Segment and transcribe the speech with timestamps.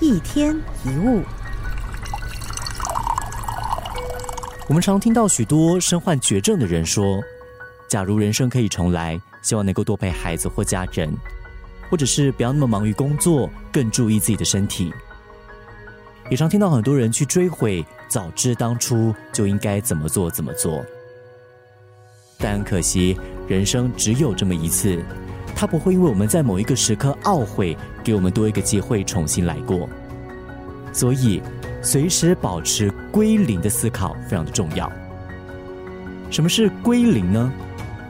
[0.00, 1.24] 一天一物，
[4.68, 7.20] 我们常听到许多身患绝症的人说
[7.90, 11.12] ：“假如人生可以重来，希望能够多陪孩子或家人，
[11.90, 14.94] 或者是不要那么忙于工作，更注意自己的身体。”
[16.30, 20.84] 也常听到很多人去追悔，早知当初就应该怎么做怎么做。
[22.38, 23.18] 但可惜，
[23.48, 25.02] 人生只有这么一次。
[25.60, 29.88] 他不会因为我们在某一个时刻懊悔，给我们多一个机会重新来过。
[30.92, 31.42] 所以，
[31.82, 34.88] 随时保持归零的思考非常的重要。
[36.30, 37.52] 什么是归零呢？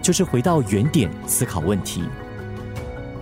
[0.03, 2.05] 就是回到原点思考问题，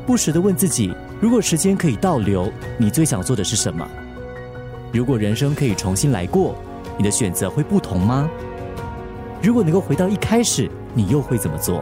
[0.04, 3.88] 不时的问自己：如果时间可以倒流，你最想做的是什么？
[4.92, 6.56] 如果人生可以重新来过，
[6.98, 8.28] 你的选择会不同吗？
[9.40, 11.80] 如果能够回到一开始，你又会怎么做？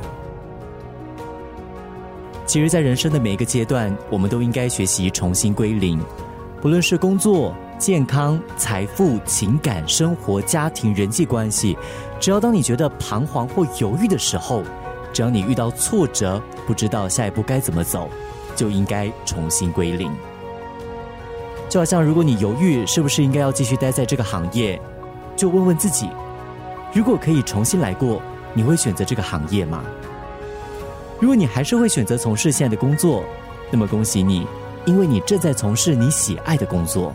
[2.47, 5.99] 其实，在人生的每一个阶段，我们都应该学习重新归零。
[6.61, 11.77] 不论是工作、健康、财富、情感、生活、家庭、人际关系，
[12.21, 14.63] 只要当你觉得彷徨或犹豫的时候，
[15.13, 18.09] 只要你遇到挫折，不知道下一步该怎么走，
[18.55, 20.13] 就应该重新归零。
[21.69, 24.81] 就好像，如果你犹豫是不是应该要继续待在这个行业，
[25.35, 26.09] 就问问自己：
[26.93, 28.21] 如果可以重新来过，
[28.53, 29.83] 你会选择这个行业吗？
[31.25, 33.25] 如果你还是会选择从事现在的工作，
[33.71, 34.47] 那么恭喜你，
[34.85, 37.15] 因为你正在从事你喜爱的工作。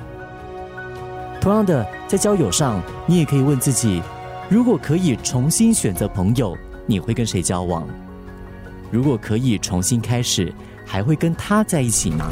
[1.39, 4.01] 同样的，在交友上，你也可以问自己：
[4.49, 6.57] 如果可以重新选择朋友，
[6.87, 7.87] 你会跟谁交往？
[8.89, 10.51] 如果可以重新开始，
[10.87, 12.31] 还会跟他在一起吗？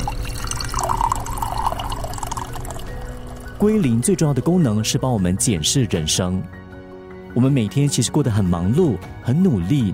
[3.60, 6.42] 归零最重要的功能是帮我们检视人生。
[7.36, 9.94] 我们每天其实过得很忙碌，很努力。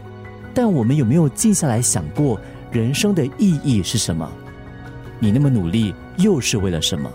[0.53, 2.39] 但我们有没有静下来想过
[2.71, 4.29] 人生的意义是什么？
[5.19, 7.09] 你那么努力又是为了什么？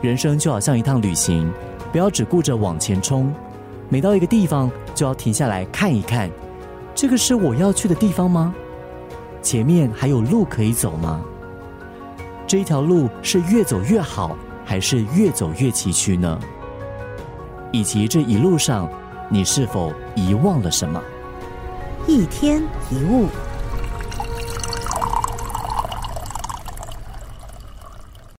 [0.00, 1.50] 人生就好像一趟旅行，
[1.90, 3.32] 不要只顾着往前冲，
[3.88, 6.30] 每到一个地方就要停下来看一看，
[6.94, 8.54] 这个是我要去的地方吗？
[9.42, 11.20] 前面还有路可以走吗？
[12.46, 16.38] 这一条路是越走越好，还是越走越崎岖呢？
[17.72, 18.88] 以及这一路上。
[19.28, 21.02] 你是否遗忘了什么？
[22.06, 23.28] 一天一物。